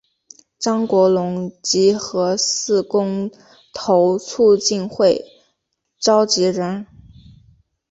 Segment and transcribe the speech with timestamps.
[0.57, 3.29] 张国龙及核四公
[3.71, 5.23] 投促进会
[5.99, 6.87] 召集人。